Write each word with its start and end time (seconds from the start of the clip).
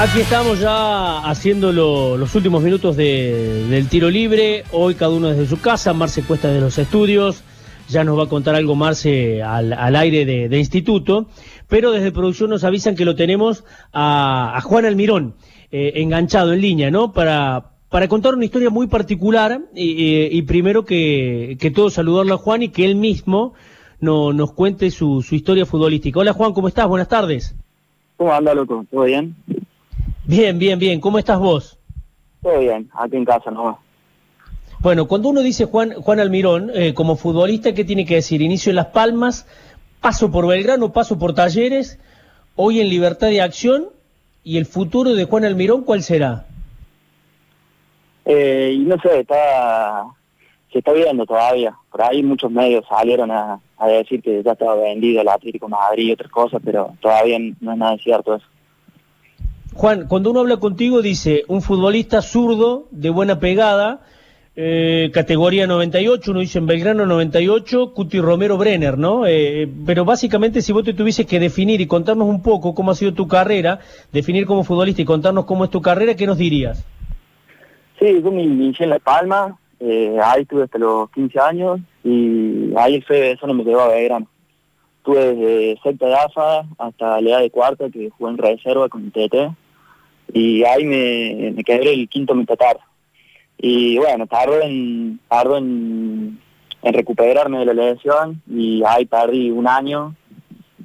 Aquí 0.00 0.20
estamos 0.20 0.58
ya 0.60 1.18
haciendo 1.28 1.72
lo- 1.72 2.16
los 2.16 2.34
últimos 2.34 2.62
minutos 2.62 2.96
de- 2.96 3.66
del 3.68 3.86
tiro 3.88 4.08
libre. 4.08 4.64
Hoy 4.72 4.94
cada 4.94 5.12
uno 5.12 5.28
desde 5.28 5.46
su 5.46 5.60
casa, 5.60 5.92
Marce 5.92 6.22
Cuesta 6.22 6.48
de 6.48 6.60
los 6.60 6.78
estudios. 6.78 7.42
Ya 7.88 8.02
nos 8.04 8.18
va 8.18 8.24
a 8.24 8.28
contar 8.28 8.54
algo 8.54 8.74
Marce 8.74 9.42
al, 9.42 9.72
al 9.74 9.96
aire 9.96 10.24
de, 10.24 10.58
instituto. 10.58 11.26
Pero 11.68 11.90
desde 11.92 12.12
producción 12.12 12.48
nos 12.50 12.64
avisan 12.64 12.96
que 12.96 13.04
lo 13.04 13.14
tenemos 13.14 13.64
a, 13.92 14.56
a 14.56 14.60
Juan 14.62 14.86
Almirón, 14.86 15.34
eh, 15.70 15.92
enganchado 15.96 16.52
en 16.54 16.60
línea, 16.62 16.90
¿no? 16.90 17.12
Para, 17.12 17.72
para 17.90 18.08
contar 18.08 18.34
una 18.34 18.44
historia 18.46 18.70
muy 18.70 18.86
particular. 18.86 19.60
Y, 19.74 20.28
y 20.36 20.42
primero 20.42 20.84
que, 20.86 21.58
que 21.60 21.70
todo 21.70 21.90
saludarlo 21.90 22.34
a 22.34 22.38
Juan 22.38 22.62
y 22.62 22.68
que 22.70 22.86
él 22.86 22.94
mismo 22.96 23.52
no- 24.00 24.32
nos 24.32 24.52
cuente 24.52 24.90
su, 24.90 25.20
su 25.22 25.34
historia 25.34 25.66
futbolística. 25.66 26.18
Hola 26.20 26.32
Juan, 26.32 26.54
¿cómo 26.54 26.68
estás? 26.68 26.88
Buenas 26.88 27.08
tardes. 27.08 27.54
¿Cómo 28.16 28.32
anda, 28.32 28.54
loco? 28.54 28.84
¿Todo 28.90 29.04
bien? 29.04 29.34
Bien, 30.30 30.60
bien, 30.60 30.78
bien. 30.78 31.00
¿Cómo 31.00 31.18
estás 31.18 31.40
vos? 31.40 31.76
Todo 32.40 32.60
bien, 32.60 32.88
aquí 32.94 33.16
en 33.16 33.24
casa 33.24 33.50
nomás. 33.50 33.78
Bueno, 34.78 35.08
cuando 35.08 35.28
uno 35.28 35.42
dice 35.42 35.64
Juan, 35.64 35.94
Juan 35.94 36.20
Almirón, 36.20 36.70
eh, 36.72 36.94
como 36.94 37.16
futbolista, 37.16 37.74
¿qué 37.74 37.84
tiene 37.84 38.06
que 38.06 38.14
decir? 38.14 38.40
Inicio 38.40 38.70
en 38.70 38.76
Las 38.76 38.86
Palmas, 38.86 39.48
paso 40.00 40.30
por 40.30 40.46
Belgrano, 40.46 40.92
paso 40.92 41.18
por 41.18 41.34
Talleres, 41.34 41.98
hoy 42.54 42.78
en 42.80 42.88
Libertad 42.90 43.26
de 43.26 43.42
Acción, 43.42 43.88
y 44.44 44.58
el 44.58 44.66
futuro 44.66 45.14
de 45.14 45.24
Juan 45.24 45.44
Almirón, 45.44 45.82
¿cuál 45.82 46.04
será? 46.04 46.46
Eh, 48.24 48.76
no 48.78 49.00
sé, 49.00 49.22
está, 49.22 50.04
se 50.72 50.78
está 50.78 50.92
viendo 50.92 51.26
todavía. 51.26 51.74
Por 51.90 52.04
ahí 52.04 52.22
muchos 52.22 52.52
medios 52.52 52.84
salieron 52.88 53.32
a, 53.32 53.58
a 53.76 53.88
decir 53.88 54.22
que 54.22 54.44
ya 54.44 54.52
estaba 54.52 54.76
vendido 54.76 55.22
el 55.22 55.28
Atlético 55.28 55.68
Madrid 55.68 56.04
y 56.04 56.12
otras 56.12 56.30
cosas, 56.30 56.62
pero 56.64 56.94
todavía 57.00 57.36
no 57.58 57.72
es 57.72 57.78
nada 57.78 57.98
cierto 57.98 58.36
eso. 58.36 58.46
Juan, 59.80 60.08
cuando 60.08 60.30
uno 60.30 60.40
habla 60.40 60.58
contigo 60.58 61.00
dice 61.00 61.44
un 61.48 61.62
futbolista 61.62 62.20
zurdo, 62.20 62.84
de 62.90 63.08
buena 63.08 63.40
pegada, 63.40 64.00
eh, 64.54 65.10
categoría 65.10 65.66
98, 65.66 66.32
uno 66.32 66.40
dice 66.40 66.58
en 66.58 66.66
Belgrano 66.66 67.06
98, 67.06 67.94
Cuti 67.94 68.20
Romero 68.20 68.58
Brenner, 68.58 68.98
¿no? 68.98 69.26
Eh, 69.26 69.66
pero 69.86 70.04
básicamente 70.04 70.60
si 70.60 70.74
vos 70.74 70.84
te 70.84 70.92
tuvieses 70.92 71.24
que 71.24 71.40
definir 71.40 71.80
y 71.80 71.86
contarnos 71.86 72.28
un 72.28 72.42
poco 72.42 72.74
cómo 72.74 72.90
ha 72.90 72.94
sido 72.94 73.14
tu 73.14 73.26
carrera, 73.26 73.78
definir 74.12 74.44
como 74.44 74.64
futbolista 74.64 75.00
y 75.00 75.06
contarnos 75.06 75.46
cómo 75.46 75.64
es 75.64 75.70
tu 75.70 75.80
carrera, 75.80 76.14
¿qué 76.14 76.26
nos 76.26 76.36
dirías? 76.36 76.84
Sí, 77.98 78.20
yo 78.22 78.30
me 78.30 78.42
inicié 78.42 78.84
en 78.84 78.90
La 78.90 78.98
Palma, 78.98 79.58
eh, 79.80 80.14
ahí 80.22 80.42
estuve 80.42 80.64
hasta 80.64 80.76
los 80.76 81.10
15 81.12 81.40
años 81.40 81.80
y 82.04 82.74
ahí 82.76 83.00
fue, 83.00 83.30
eso 83.30 83.46
no 83.46 83.54
me 83.54 83.64
llevó 83.64 83.80
a 83.80 83.88
Belgrano. 83.88 84.26
Estuve 84.98 85.34
desde 85.34 85.80
sexta 85.82 86.06
de 86.06 86.14
AFA 86.16 86.66
hasta 86.76 87.18
la 87.22 87.30
edad 87.30 87.40
de 87.40 87.50
cuarta, 87.50 87.88
que 87.88 88.10
jugué 88.10 88.30
en 88.30 88.36
reserva 88.36 88.90
con 88.90 89.10
TT, 89.10 89.56
y 90.32 90.64
ahí 90.64 90.84
me, 90.84 91.52
me 91.52 91.64
quedé 91.64 91.92
el 91.92 92.08
quinto 92.08 92.34
metatarso. 92.34 92.82
Y 93.58 93.98
bueno, 93.98 94.26
tardo 94.26 94.60
en, 94.62 95.20
tardo 95.28 95.58
en, 95.58 96.40
recuperarme 96.82 97.58
de 97.58 97.66
la 97.66 97.74
lesión 97.74 98.40
y 98.48 98.82
ahí 98.86 99.04
perdí 99.04 99.50
un 99.50 99.68
año, 99.68 100.14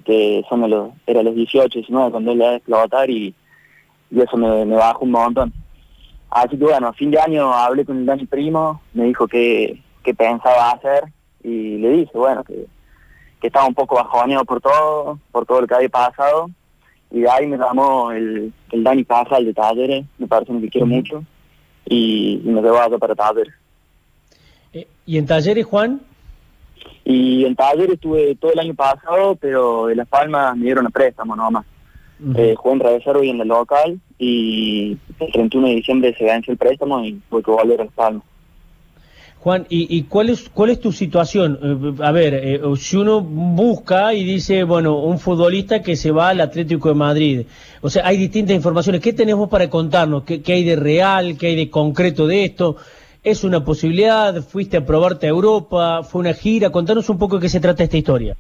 que 0.04 0.44
son 0.50 0.70
los, 0.70 0.90
era 1.08 1.24
los 1.24 1.36
18, 1.36 1.80
19 1.80 2.12
cuando 2.12 2.34
él 2.34 2.40
de 2.40 2.56
explotar 2.56 3.10
y, 3.10 3.34
y 4.12 4.22
eso 4.22 4.36
me, 4.36 4.66
me 4.66 4.76
bajó 4.76 5.06
un 5.06 5.12
montón. 5.12 5.54
Así 6.30 6.58
que 6.58 6.66
bueno, 6.66 6.88
a 6.88 6.94
fin 6.94 7.12
de 7.12 7.20
año 7.20 7.54
hablé 7.54 7.86
con 7.86 7.98
el 7.98 8.06
Dani 8.06 8.26
Primo, 8.26 8.82
me 8.94 9.06
dijo 9.06 9.26
que, 9.26 9.82
que 10.04 10.14
pensaba 10.14 10.72
hacer 10.72 11.06
y 11.42 11.78
le 11.78 11.90
dije, 11.92 12.12
bueno, 12.18 12.44
que, 12.44 12.66
que 13.40 13.48
estaba 13.48 13.68
un 13.68 13.74
poco 13.74 13.96
bajoneado 13.96 14.44
por 14.44 14.60
todo, 14.60 15.20
por 15.32 15.46
todo 15.46 15.62
lo 15.62 15.68
que 15.68 15.76
había 15.76 15.90
pasado. 15.90 16.50
Y 17.12 17.22
de 17.22 17.30
ahí 17.30 17.48
me 17.48 17.58
llamó 17.58 18.12
el, 18.12 18.52
el 18.72 18.84
Dani 18.84 19.06
Casal 19.06 19.46
de 19.46 19.54
Talleres, 19.54 20.06
me 20.18 20.28
parece 20.28 20.52
que 20.60 20.70
quiero 20.70 20.88
mucho, 20.88 21.24
y, 21.86 22.42
y 22.44 22.50
me 22.50 22.62
llevó 22.62 22.80
acá 22.80 22.98
para 22.98 23.16
Talleres. 23.16 23.54
Eh, 24.74 24.88
¿Y 25.06 25.18
en 25.18 25.26
Talleres, 25.26 25.66
Juan? 25.66 26.02
Y 27.04 27.46
en 27.46 27.56
Talleres 27.56 27.94
estuve 27.94 28.36
todo 28.36 28.52
el 28.52 28.60
año 28.60 28.74
pasado, 28.74 29.36
pero 29.36 29.88
de 29.88 29.96
Las 29.96 30.08
Palmas 30.08 30.58
me 30.58 30.66
dieron 30.66 30.88
a 30.88 30.90
préstamo 30.90 31.36
nomás. 31.36 31.66
Eh, 32.36 32.56
jugué 32.58 32.76
en 32.76 32.80
reserva 32.80 33.26
y 33.26 33.30
en 33.30 33.42
el 33.42 33.48
local 33.50 34.00
y 34.18 34.98
el 35.20 35.32
31 35.34 35.68
de 35.68 35.76
diciembre 35.76 36.16
se 36.18 36.24
vence 36.24 36.50
el 36.50 36.58
préstamo 36.58 37.04
y 37.04 37.22
tuve 37.30 37.44
que 37.44 37.52
volver 37.52 37.82
a 37.82 37.86
Las 37.86 37.94
Palmas. 37.94 38.24
Juan, 39.46 39.68
¿y, 39.70 39.96
y 39.96 40.06
cuál 40.06 40.32
es 40.32 40.50
cuál 40.50 40.72
es 40.72 40.80
tu 40.80 40.92
situación? 40.92 41.60
Eh, 41.62 42.04
a 42.04 42.12
ver, 42.12 42.34
eh, 42.34 42.62
si 42.78 42.98
uno 42.98 43.22
busca 43.22 44.12
y 44.12 44.24
dice, 44.24 44.64
bueno, 44.64 44.98
un 44.98 45.20
futbolista 45.20 45.84
que 45.84 45.96
se 45.96 46.10
va 46.10 46.30
al 46.30 46.42
Atlético 46.42 46.90
de 46.90 46.96
Madrid, 46.96 47.46
o 47.80 47.88
sea, 47.92 48.08
hay 48.08 48.18
distintas 48.18 48.56
informaciones. 48.56 49.02
¿Qué 49.02 49.14
tenemos 49.14 49.48
para 49.48 49.70
contarnos? 49.70 50.24
¿Qué, 50.24 50.42
qué 50.42 50.54
hay 50.54 50.64
de 50.64 50.76
real? 50.76 51.38
¿Qué 51.38 51.46
hay 51.46 51.56
de 51.56 51.70
concreto 51.70 52.26
de 52.26 52.44
esto? 52.44 52.78
¿Es 53.24 53.44
una 53.44 53.64
posibilidad? 53.64 54.34
¿Fuiste 54.42 54.78
a 54.78 54.86
probarte 54.88 55.28
a 55.28 55.30
Europa? 55.30 56.02
¿Fue 56.02 56.22
una 56.22 56.34
gira? 56.34 56.72
Contanos 56.72 57.08
un 57.10 57.20
poco 57.20 57.36
de 57.36 57.44
qué 57.44 57.50
se 57.50 57.60
trata 57.60 57.84
esta 57.84 57.98
historia. 57.98 58.36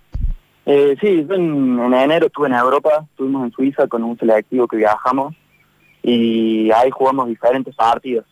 Eh, 0.65 0.95
sí, 0.99 1.23
en, 1.29 1.79
en 1.81 1.93
enero 1.93 2.25
estuve 2.25 2.47
en 2.47 2.55
Europa, 2.55 3.05
estuvimos 3.11 3.45
en 3.45 3.51
Suiza 3.51 3.85
con 3.85 4.03
un 4.03 4.17
selectivo 4.17 4.67
que 4.67 4.77
viajamos 4.77 5.35
y 6.01 6.71
ahí 6.71 6.89
jugamos 6.89 7.27
diferentes 7.27 7.75
partidos 7.75 8.25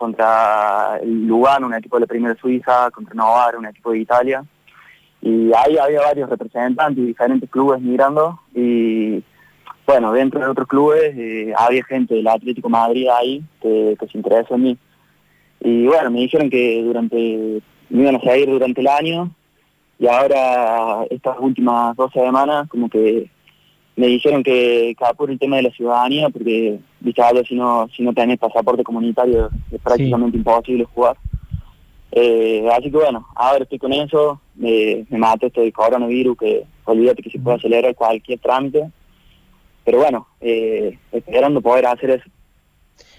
contra 0.00 0.98
el 1.02 1.26
Lugano, 1.26 1.66
un 1.66 1.74
equipo 1.74 1.96
de 1.96 2.00
la 2.00 2.06
primera 2.06 2.34
Suiza, 2.36 2.90
contra 2.90 3.14
Novara, 3.14 3.58
un 3.58 3.66
equipo 3.66 3.92
de 3.92 3.98
Italia. 3.98 4.42
Y 5.20 5.52
ahí 5.52 5.76
había 5.76 6.00
varios 6.00 6.30
representantes 6.30 6.96
de 6.96 7.08
diferentes 7.08 7.50
clubes 7.50 7.82
mirando 7.82 8.40
y 8.54 9.22
bueno, 9.86 10.12
dentro 10.12 10.40
de 10.40 10.46
otros 10.46 10.66
clubes 10.66 11.12
eh, 11.16 11.52
había 11.54 11.84
gente 11.84 12.14
del 12.14 12.28
Atlético 12.28 12.70
Madrid 12.70 13.08
ahí 13.08 13.42
que, 13.60 13.94
que 14.00 14.06
se 14.06 14.16
interesó 14.16 14.54
en 14.54 14.62
mí. 14.62 14.78
Y 15.60 15.86
bueno, 15.86 16.10
me 16.10 16.20
dijeron 16.20 16.48
que 16.48 16.82
durante 16.82 17.60
me 17.90 18.02
iban 18.02 18.16
a 18.16 18.20
seguir 18.20 18.48
durante 18.48 18.80
el 18.80 18.88
año 18.88 19.30
y 19.98 20.06
ahora 20.06 21.04
estas 21.10 21.36
últimas 21.38 21.94
dos 21.96 22.10
semanas 22.12 22.66
como 22.70 22.88
que 22.88 23.28
me 24.00 24.06
dijeron 24.06 24.42
que, 24.42 24.96
que 24.98 25.14
por 25.14 25.30
el 25.30 25.38
tema 25.38 25.56
de 25.56 25.64
la 25.64 25.70
ciudadanía 25.72 26.30
porque 26.30 26.78
viste 27.00 27.20
algo 27.20 27.44
si 27.44 27.54
no 27.54 27.86
si 27.94 28.02
no 28.02 28.14
tenés 28.14 28.38
pasaporte 28.38 28.82
comunitario 28.82 29.50
es 29.70 29.80
prácticamente 29.82 30.38
imposible 30.38 30.86
jugar. 30.86 31.18
Eh, 32.12 32.66
así 32.72 32.90
que 32.90 32.96
bueno 32.96 33.26
ahora 33.36 33.64
estoy 33.64 33.78
con 33.78 33.92
eso 33.92 34.40
me, 34.54 35.04
me 35.10 35.18
mato 35.18 35.46
esto 35.46 35.60
del 35.60 35.74
coronavirus 35.74 36.38
que 36.38 36.64
olvídate 36.84 37.22
que 37.22 37.30
se 37.30 37.38
puede 37.38 37.58
acelerar 37.58 37.94
cualquier 37.94 38.38
trámite. 38.38 38.90
Pero 39.84 39.98
bueno 39.98 40.28
eh, 40.40 40.98
esperando 41.12 41.60
poder 41.60 41.84
hacer 41.84 42.10
eso 42.10 42.24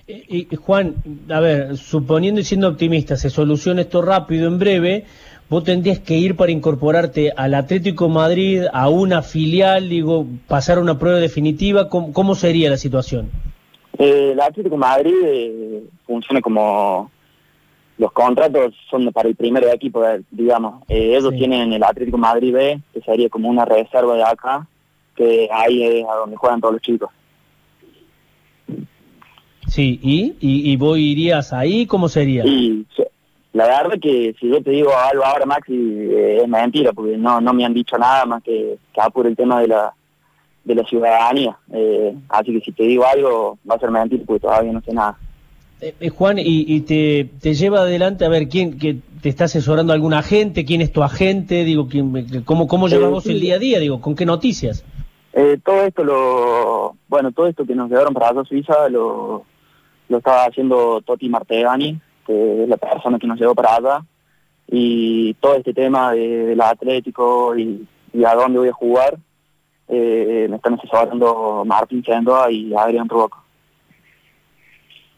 Y, 0.07 0.47
y, 0.51 0.55
Juan, 0.55 0.95
a 1.29 1.39
ver, 1.39 1.77
suponiendo 1.77 2.41
y 2.41 2.43
siendo 2.43 2.67
optimista, 2.67 3.15
se 3.15 3.29
soluciona 3.29 3.81
esto 3.81 4.01
rápido, 4.01 4.47
en 4.47 4.59
breve, 4.59 5.05
vos 5.49 5.63
tendrías 5.63 5.99
que 5.99 6.17
ir 6.17 6.35
para 6.35 6.51
incorporarte 6.51 7.31
al 7.35 7.53
Atlético 7.53 8.09
Madrid, 8.09 8.63
a 8.73 8.89
una 8.89 9.21
filial, 9.21 9.89
digo, 9.89 10.25
pasar 10.47 10.79
una 10.79 10.97
prueba 10.97 11.19
definitiva, 11.19 11.87
¿cómo, 11.89 12.11
cómo 12.13 12.35
sería 12.35 12.69
la 12.69 12.77
situación? 12.77 13.29
Eh, 13.97 14.31
el 14.33 14.39
Atlético 14.39 14.77
Madrid 14.77 15.13
eh, 15.23 15.83
funciona 16.05 16.41
como 16.41 17.11
los 17.97 18.11
contratos 18.13 18.73
son 18.89 19.11
para 19.11 19.29
el 19.29 19.35
primer 19.35 19.63
equipo, 19.65 20.03
eh, 20.03 20.21
digamos. 20.31 20.81
Eh, 20.89 21.15
ellos 21.15 21.31
Sí. 21.33 21.37
tienen 21.37 21.71
el 21.71 21.83
Atlético 21.83 22.17
Madrid 22.17 22.51
B, 22.53 22.81
que 22.93 23.01
sería 23.01 23.29
como 23.29 23.47
una 23.47 23.63
reserva 23.63 24.15
de 24.15 24.23
acá, 24.23 24.65
que 25.15 25.47
ahí 25.53 25.83
es 25.83 26.05
a 26.09 26.15
donde 26.15 26.35
juegan 26.35 26.59
todos 26.59 26.73
los 26.73 26.81
chicos. 26.81 27.11
Sí, 29.71 29.99
¿y? 30.03 30.35
¿Y, 30.41 30.71
y 30.71 30.75
vos 30.75 30.97
irías 30.97 31.53
ahí? 31.53 31.85
¿Cómo 31.85 32.09
sería? 32.09 32.45
Y 32.45 32.85
la 33.53 33.67
verdad 33.67 33.97
que 34.01 34.35
si 34.37 34.49
yo 34.49 34.61
te 34.61 34.71
digo 34.71 34.91
algo 34.93 35.23
ahora, 35.23 35.45
Maxi, 35.45 35.73
eh, 35.73 36.41
es 36.43 36.47
mentira, 36.49 36.91
porque 36.91 37.15
no 37.17 37.39
no 37.39 37.53
me 37.53 37.63
han 37.63 37.73
dicho 37.73 37.97
nada 37.97 38.25
más 38.25 38.43
que, 38.43 38.77
que 38.93 39.01
va 39.01 39.09
por 39.09 39.27
el 39.27 39.35
tema 39.37 39.61
de 39.61 39.69
la 39.69 39.93
de 40.65 40.75
la 40.75 40.83
ciudadanía. 40.83 41.57
Eh, 41.73 42.13
así 42.27 42.51
que 42.53 42.59
si 42.65 42.71
te 42.73 42.83
digo 42.83 43.05
algo, 43.05 43.57
va 43.69 43.75
a 43.75 43.79
ser 43.79 43.91
mentira, 43.91 44.23
porque 44.25 44.41
todavía 44.41 44.73
no 44.73 44.81
sé 44.81 44.93
nada. 44.93 45.17
Eh, 45.79 45.95
eh, 46.01 46.09
Juan, 46.09 46.37
¿y, 46.37 46.65
y 46.67 46.81
te, 46.81 47.29
te 47.41 47.53
lleva 47.53 47.79
adelante, 47.79 48.25
a 48.25 48.29
ver, 48.29 48.49
quién 48.49 48.77
que 48.77 48.97
te 49.21 49.29
está 49.29 49.45
asesorando 49.45 49.93
algún 49.93 50.13
agente? 50.13 50.65
¿Quién 50.65 50.81
es 50.81 50.91
tu 50.91 51.01
agente? 51.01 51.63
Digo, 51.63 51.87
¿quién, 51.87 52.43
¿cómo, 52.43 52.67
cómo 52.67 52.89
llevas 52.89 53.07
Eh, 53.07 53.13
vos 53.13 53.23
sí. 53.23 53.31
el 53.31 53.39
día 53.39 53.55
a 53.55 53.59
día? 53.59 53.79
Digo, 53.79 54.01
¿con 54.01 54.15
qué 54.15 54.25
noticias? 54.25 54.83
Eh, 55.33 55.57
todo 55.63 55.83
esto 55.83 56.03
lo, 56.03 56.95
bueno, 57.07 57.31
todo 57.31 57.47
esto 57.47 57.65
que 57.65 57.73
nos 57.73 57.89
llevaron 57.89 58.13
para 58.13 58.29
allá 58.29 58.43
Suiza 58.43 58.89
lo, 58.89 59.45
lo 60.11 60.17
estaba 60.17 60.43
haciendo 60.45 61.01
Toti 61.01 61.29
Martegani, 61.29 61.99
que 62.27 62.63
es 62.63 62.69
la 62.69 62.77
persona 62.77 63.17
que 63.17 63.27
nos 63.27 63.39
llevó 63.39 63.55
para 63.55 63.75
allá, 63.77 64.05
y 64.67 65.33
todo 65.35 65.55
este 65.55 65.73
tema 65.73 66.11
de- 66.13 66.45
del 66.47 66.61
Atlético 66.61 67.57
y, 67.57 67.87
y 68.13 68.23
a 68.25 68.35
dónde 68.35 68.59
voy 68.59 68.69
a 68.69 68.73
jugar, 68.73 69.17
eh, 69.87 70.47
me 70.49 70.55
están 70.57 70.75
asesorando 70.75 71.63
Martín 71.65 72.03
Sendoa 72.03 72.51
y 72.51 72.73
Adrián 72.73 73.09
Ruoco. 73.09 73.43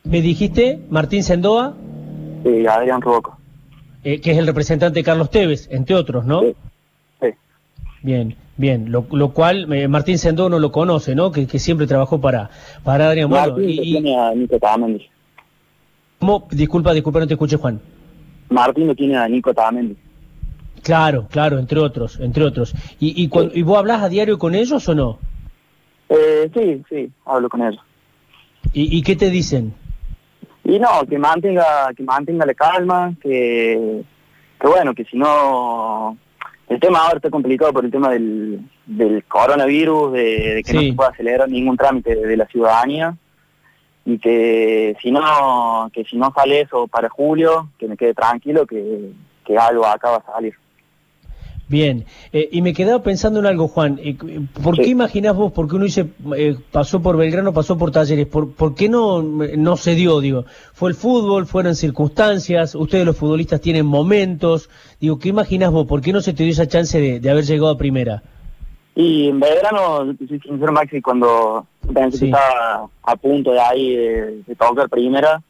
Me 0.03 0.21
dijiste, 0.21 0.79
Martín 0.89 1.23
Sendoa, 1.23 1.73
Eh, 2.45 2.67
Adrián 2.67 3.01
Ruoco. 3.01 3.37
eh, 4.03 4.19
que 4.19 4.31
es 4.31 4.37
el 4.37 4.47
representante 4.47 4.99
de 4.99 5.03
Carlos 5.03 5.29
Tevez, 5.29 5.67
entre 5.71 5.95
otros, 5.95 6.25
¿no? 6.25 6.41
Sí. 6.41 6.55
Sí. 7.21 7.27
Bien, 8.01 8.35
bien, 8.57 8.91
lo, 8.91 9.05
lo 9.11 9.33
cual 9.33 9.71
eh, 9.73 9.87
Martín 9.87 10.17
Sendó 10.17 10.49
no 10.49 10.59
lo 10.59 10.71
conoce, 10.71 11.15
¿no? 11.15 11.31
Que, 11.31 11.47
que 11.47 11.59
siempre 11.59 11.87
trabajó 11.87 12.19
para, 12.21 12.49
para 12.83 13.09
Adrián. 13.09 13.29
Bueno, 13.29 13.53
Martín 13.53 13.69
y, 13.69 13.81
tiene 13.81 14.17
a 14.19 14.33
Nico 14.33 14.57
Tamendi. 14.59 15.09
¿cómo? 16.19 16.47
Disculpa, 16.51 16.93
disculpa, 16.93 17.19
no 17.19 17.27
te 17.27 17.33
escuché, 17.33 17.57
Juan. 17.57 17.79
Martín 18.49 18.87
lo 18.87 18.95
tiene 18.95 19.17
a 19.17 19.27
Nico 19.27 19.53
Tamendi. 19.53 19.95
Claro, 20.83 21.27
claro, 21.29 21.59
entre 21.59 21.79
otros, 21.79 22.19
entre 22.19 22.43
otros. 22.43 22.73
¿Y, 22.99 23.23
y, 23.23 23.29
cuan- 23.29 23.51
¿y 23.53 23.61
vos 23.61 23.77
hablas 23.77 24.01
a 24.03 24.09
diario 24.09 24.37
con 24.37 24.53
ellos 24.53 24.87
o 24.89 24.93
no? 24.95 25.17
Eh, 26.09 26.49
sí, 26.53 26.83
sí, 26.89 27.09
hablo 27.25 27.47
con 27.49 27.61
ellos. 27.61 27.81
¿Y, 28.73 28.97
y 28.97 29.01
qué 29.01 29.15
te 29.15 29.29
dicen? 29.29 29.73
Y 30.65 30.79
no, 30.79 31.05
que 31.09 31.17
mantenga, 31.17 31.91
que 31.95 32.03
mantenga 32.03 32.45
la 32.45 32.53
calma, 32.53 33.13
que, 33.21 34.03
que 34.59 34.67
bueno, 34.67 34.93
que 34.93 35.03
si 35.05 35.17
no, 35.17 36.17
el 36.73 36.79
tema 36.79 36.99
ahora 36.99 37.17
está 37.17 37.29
complicado 37.29 37.71
por 37.71 37.85
el 37.85 37.91
tema 37.91 38.09
del, 38.09 38.59
del 38.85 39.23
coronavirus, 39.25 40.13
de, 40.13 40.55
de 40.55 40.63
que 40.63 40.73
no 40.73 40.81
se 40.81 40.93
puede 40.93 41.09
acelerar 41.11 41.49
ningún 41.49 41.77
trámite 41.77 42.15
de, 42.15 42.27
de 42.27 42.37
la 42.37 42.47
ciudadanía, 42.47 43.15
y 44.05 44.17
que 44.17 44.97
si 45.01 45.11
no, 45.11 45.89
que 45.93 46.03
si 46.03 46.17
no 46.17 46.33
sale 46.35 46.61
eso 46.61 46.87
para 46.87 47.09
julio, 47.09 47.69
que 47.77 47.87
me 47.87 47.95
quede 47.95 48.13
tranquilo, 48.13 48.65
que, 48.65 49.11
que 49.45 49.57
algo 49.57 49.85
acá 49.85 50.11
va 50.11 50.17
a 50.17 50.33
salir. 50.33 50.55
Bien, 51.67 52.05
eh, 52.33 52.49
y 52.51 52.61
me 52.61 52.73
quedaba 52.73 53.01
pensando 53.01 53.39
en 53.39 53.45
algo, 53.45 53.67
Juan. 53.69 53.97
eh, 54.03 54.15
¿Por 54.61 54.75
Sí. 54.75 54.81
qué 54.83 54.89
imaginás 54.89 55.35
vos, 55.35 55.53
porque 55.53 55.75
uno 55.75 55.85
dice, 55.85 56.07
eh, 56.35 56.55
pasó 56.71 57.01
por 57.01 57.15
Belgrano, 57.17 57.53
pasó 57.53 57.77
por 57.77 57.89
Talleres, 57.91 58.27
¿por, 58.27 58.51
por 58.53 58.75
qué 58.75 58.89
no, 58.89 59.21
no 59.23 59.77
se 59.77 59.95
dio? 59.95 60.19
Digo, 60.19 60.45
fue 60.73 60.89
el 60.89 60.95
fútbol, 60.95 61.45
fueron 61.47 61.75
circunstancias, 61.75 62.75
ustedes 62.75 63.05
los 63.05 63.15
futbolistas 63.17 63.61
tienen 63.61 63.85
momentos. 63.85 64.69
Digo, 64.99 65.17
¿qué 65.19 65.29
imaginás 65.29 65.71
vos? 65.71 65.87
¿Por 65.87 66.01
qué 66.01 66.11
no 66.11 66.21
se 66.21 66.33
te 66.33 66.43
dio 66.43 66.51
esa 66.51 66.67
chance 66.67 66.99
de, 66.99 67.19
de 67.21 67.29
haber 67.29 67.45
llegado 67.45 67.69
a 67.69 67.77
primera? 67.77 68.21
Y 68.95 69.29
en 69.29 69.39
Belgrano, 69.39 70.13
sincero, 70.27 70.71
Maxi, 70.73 71.01
cuando 71.01 71.65
pensé 71.93 72.17
Sí. 72.17 72.25
que 72.25 72.31
estaba 72.31 72.87
a 73.03 73.15
punto 73.15 73.51
de 73.51 73.59
ahí 73.59 73.95
de, 73.95 74.41
de 74.45 74.55
tocar 74.55 74.87
primera, 74.89 75.41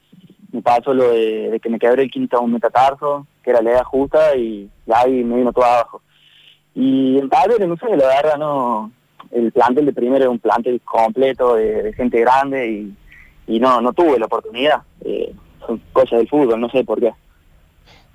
me 0.54 0.62
pasó 0.62 0.94
lo 0.94 1.12
de, 1.12 1.50
de 1.50 1.60
que 1.60 1.70
me 1.70 1.80
quebré 1.80 2.04
el 2.04 2.12
quinto 2.12 2.40
un 2.40 2.54
metatarso, 2.54 3.28
que 3.44 3.50
era 3.50 3.62
la 3.62 3.72
edad 3.72 3.84
justa, 3.84 4.36
y, 4.36 4.70
ahí 4.94 5.24
me 5.24 5.38
vino 5.38 5.52
todo 5.52 5.66
abajo. 5.66 6.02
Y 6.76 7.18
en 7.18 7.30
Talleres, 7.30 7.68
no 7.68 7.76
sé, 7.76 7.88
la 7.98 8.08
verdad, 8.08 8.38
no. 8.38 8.92
El 9.32 9.52
plantel 9.52 9.88
de 9.88 9.94
primera 9.94 10.26
era 10.26 10.30
un 10.30 10.40
plantel 10.40 10.80
completo 10.82 11.56
de, 11.56 11.82
de 11.82 11.94
gente 11.94 12.20
grande 12.20 12.70
y, 12.70 12.96
y 13.48 13.60
no 13.60 13.82
no 13.82 13.94
tuve 13.94 14.20
la 14.20 14.28
oportunidad. 14.28 14.84
Eh, 15.04 15.34
son 15.66 15.82
cosas 15.92 16.20
del 16.20 16.30
fútbol, 16.30 16.60
no 16.62 16.70
sé 16.70 16.84
por 16.84 17.00
qué. 17.00 17.12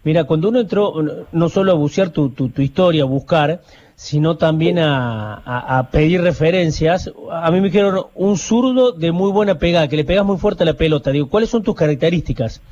Mira, 0.04 0.24
cuando 0.24 0.48
uno 0.48 0.60
entró 0.60 0.94
no 1.32 1.48
solo 1.48 1.72
a 1.72 1.74
bucear 1.74 2.10
tu, 2.10 2.30
tu, 2.30 2.48
tu 2.48 2.62
historia, 2.62 3.02
a 3.02 3.06
buscar, 3.06 3.60
sino 3.94 4.36
también 4.36 4.78
a, 4.78 5.34
a- 5.34 5.78
a 5.78 5.90
pedir 5.90 6.22
referencias, 6.22 7.10
a 7.32 7.50
mí 7.50 7.60
me 7.60 7.66
dijeron 7.66 8.06
un 8.14 8.36
zurdo 8.38 8.92
de 8.92 9.10
muy 9.12 9.32
buena 9.32 9.58
pegada, 9.58 9.88
que 9.88 9.96
le 9.96 10.04
pegas 10.04 10.24
muy 10.24 10.38
fuerte 10.38 10.62
a 10.62 10.66
la 10.66 10.74
pelota. 10.74 11.10
Digo, 11.10 11.28
¿cuáles 11.28 11.50
son 11.50 11.62
tus 11.62 11.74
características? 11.74 12.62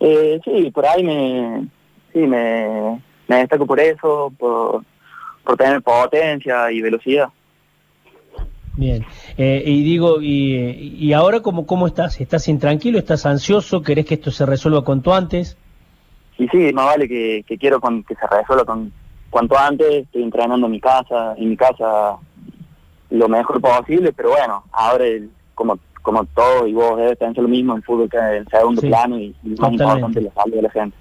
Eh, 0.00 0.38
sí, 0.44 0.70
por 0.70 0.86
ahí 0.86 1.02
me, 1.02 1.66
sí, 2.12 2.18
me, 2.20 3.00
me 3.26 3.36
destaco 3.36 3.66
por 3.66 3.80
eso, 3.80 4.32
por, 4.38 4.84
por 5.44 5.56
tener 5.56 5.82
potencia 5.82 6.70
y 6.70 6.80
velocidad. 6.82 7.28
Bien, 8.76 9.04
Eh, 9.36 9.64
y 9.66 9.82
digo, 9.82 10.20
y, 10.22 10.96
y 11.00 11.12
ahora 11.12 11.40
cómo, 11.40 11.66
cómo 11.66 11.86
estás? 11.88 12.20
¿Estás 12.20 12.46
intranquilo? 12.46 12.98
¿Estás 12.98 13.26
ansioso? 13.26 13.82
¿Querés 13.82 14.06
que 14.06 14.14
esto 14.14 14.30
se 14.30 14.46
resuelva 14.46 14.84
cuanto 14.84 15.12
antes? 15.14 15.56
Y 16.38 16.48
sí, 16.48 16.72
más 16.72 16.86
vale 16.86 17.08
que, 17.08 17.44
que 17.46 17.58
quiero 17.58 17.80
con, 17.80 18.02
que 18.04 18.14
se 18.14 18.26
resuelva 18.26 18.64
con, 18.64 18.92
cuanto 19.30 19.58
antes, 19.58 20.04
estoy 20.04 20.22
entrenando 20.22 20.66
en 20.66 20.72
mi 20.72 20.80
casa, 20.80 21.34
en 21.36 21.50
mi 21.50 21.56
casa 21.56 22.16
lo 23.10 23.28
mejor 23.28 23.60
posible, 23.60 24.12
pero 24.12 24.30
bueno, 24.30 24.64
ahora 24.72 25.04
el- 25.06 25.30
como 25.54 25.78
como 26.02 26.24
todo 26.24 26.66
y 26.66 26.72
vos 26.72 26.96
debes 26.96 27.18
pensar 27.18 27.42
lo 27.42 27.48
mismo, 27.50 27.76
el 27.76 27.82
fútbol 27.82 28.08
queda 28.08 28.34
en 28.36 28.48
segundo 28.48 28.80
Sí, 28.80 28.86
plano 28.86 29.18
y, 29.18 29.34
y 29.44 29.48
más 29.60 29.72
importante 29.72 30.22
la 30.22 30.32
salud 30.32 30.54
de 30.54 30.62
la 30.62 30.70
gente. 30.70 30.96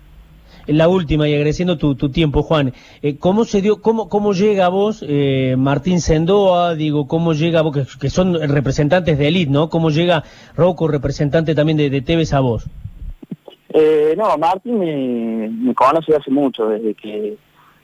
La 0.65 0.89
última, 0.89 1.29
y 1.29 1.33
agradeciendo 1.33 1.77
tu, 1.77 1.95
tu 1.95 2.09
tiempo, 2.09 2.43
Juan, 2.43 2.73
eh, 3.01 3.17
¿cómo 3.17 3.45
se 3.45 3.61
dio, 3.61 3.81
cómo, 3.81 4.09
cómo 4.09 4.33
llega 4.33 4.65
a 4.65 4.69
vos, 4.69 5.05
eh, 5.07 5.55
Martín 5.57 6.01
Sendoa, 6.01 6.75
digo, 6.75 7.07
cómo 7.07 7.31
llega 7.33 7.59
a 7.59 7.61
vos, 7.61 7.73
que, 7.73 7.85
que 7.99 8.09
son 8.09 8.33
representantes 8.49 9.17
de 9.17 9.27
Elite, 9.29 9.49
¿no? 9.51 9.69
¿Cómo 9.69 9.91
llega 9.91 10.23
Rocco, 10.57 10.89
representante 10.89 11.55
también 11.55 11.77
de, 11.77 11.89
de 11.89 12.01
Tevez 12.01 12.33
a 12.33 12.41
vos? 12.41 12.65
Eh, 13.79 14.15
no, 14.17 14.35
Martín 14.39 14.79
me, 14.79 15.49
me 15.49 15.75
conoce 15.75 16.15
hace 16.15 16.31
mucho, 16.31 16.67
desde 16.67 16.95
que 16.95 17.37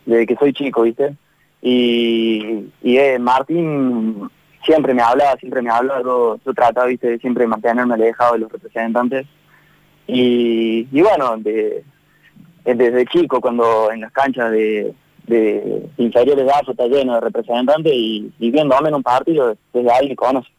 desde 0.07 0.25
que 0.25 0.36
soy 0.36 0.51
chico, 0.51 0.81
¿viste? 0.81 1.16
Y, 1.62 2.66
y 2.81 2.98
eh, 2.98 3.19
Martín 3.19 4.28
siempre 4.66 4.95
me 4.95 5.04
hablaba, 5.04 5.38
siempre 5.38 5.62
me 5.62 5.69
hablaba, 5.69 6.01
yo, 6.01 6.40
yo 6.44 6.54
trataba, 6.56 6.88
¿viste? 6.88 7.10
de 7.10 7.19
siempre 7.19 7.45
mantenerme 7.45 7.94
alejado 7.94 8.34
de 8.34 8.40
los 8.40 8.51
representantes. 8.51 9.28
Y, 10.07 10.88
y 10.92 11.01
bueno, 11.04 11.38
de, 11.38 11.84
desde 12.66 13.06
chico, 13.06 13.39
cuando 13.39 13.92
en 13.92 14.01
las 14.01 14.12
canchas 14.12 14.50
de, 14.50 14.96
de 15.28 15.89
inferiores 15.98 16.44
de 16.44 16.51
AFO 16.51 16.72
está 16.72 16.88
lleno 16.88 17.13
de 17.13 17.22
representantes 17.22 17.94
y, 17.94 18.31
y 18.39 18.50
viéndome 18.50 18.89
en 18.89 18.96
un 18.96 19.04
partido, 19.04 19.56
desde 19.72 19.92
ahí 19.92 20.10
me 20.10 20.16
conoce. 20.16 20.50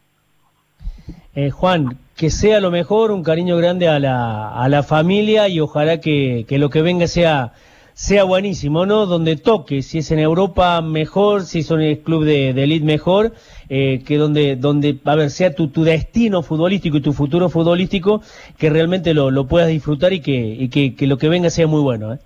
Eh, 1.37 1.51
Juan, 1.51 1.99
que 2.17 2.31
sea 2.31 2.61
lo 2.61 2.71
mejor, 2.71 3.11
un 3.11 3.25
cariño 3.25 3.57
grande 3.57 3.89
a 3.89 3.99
la, 3.99 4.55
a 4.55 4.69
la 4.69 4.83
familia 4.83 5.49
y 5.49 5.59
ojalá 5.61 6.01
que, 6.01 6.45
que 6.49 6.59
lo 6.59 6.71
que 6.71 6.81
venga 6.81 7.09
sea, 7.09 7.53
sea 7.93 8.23
buenísimo, 8.23 8.87
¿no? 8.87 9.07
Donde 9.07 9.37
toque, 9.37 9.83
si 9.83 9.99
es 9.99 10.11
en 10.13 10.21
Europa 10.21 10.81
mejor, 10.81 11.43
si 11.43 11.61
es 11.61 11.71
en 11.73 11.81
el 11.81 11.99
club 11.99 12.25
de, 12.25 12.53
de 12.53 12.63
elite 12.63 12.85
mejor, 12.85 13.33
eh, 13.69 14.03
que 14.07 14.17
donde, 14.17 14.55
donde, 14.55 14.99
a 15.05 15.17
ver, 15.17 15.31
sea 15.31 15.55
tu, 15.55 15.69
tu 15.69 15.83
destino 15.83 16.43
futbolístico 16.43 16.99
y 16.99 17.01
tu 17.01 17.13
futuro 17.13 17.49
futbolístico, 17.49 18.23
que 18.57 18.71
realmente 18.71 19.13
lo, 19.13 19.33
lo 19.33 19.47
puedas 19.47 19.69
disfrutar 19.69 20.13
y 20.13 20.21
que, 20.21 20.37
y 20.37 20.69
que, 20.69 20.95
que 20.95 21.07
lo 21.09 21.19
que 21.19 21.29
venga 21.29 21.51
sea 21.51 21.67
muy 21.67 21.81
bueno, 21.81 22.15
¿eh? 22.15 22.19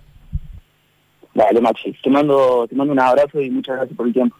Dale, 1.33 1.61
Maxi, 1.61 1.95
te 2.03 2.09
mando, 2.09 2.67
te 2.67 2.75
mando 2.75 2.91
un 2.91 2.99
abrazo 2.99 3.39
y 3.41 3.49
muchas 3.49 3.77
gracias 3.77 3.95
por 3.95 4.07
el 4.07 4.13
tiempo. 4.13 4.35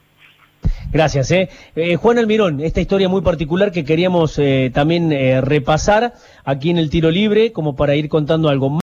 Gracias. 0.91 1.29
¿eh? 1.31 1.49
Eh, 1.75 1.95
Juan 1.97 2.17
Almirón, 2.17 2.61
esta 2.61 2.81
historia 2.81 3.07
muy 3.09 3.21
particular 3.21 3.71
que 3.71 3.85
queríamos 3.85 4.39
eh, 4.39 4.71
también 4.73 5.11
eh, 5.11 5.39
repasar 5.39 6.13
aquí 6.43 6.71
en 6.71 6.79
el 6.79 6.89
tiro 6.89 7.11
libre, 7.11 7.51
como 7.51 7.75
para 7.75 7.95
ir 7.95 8.09
contando 8.09 8.49
algo 8.49 8.69
más. 8.69 8.77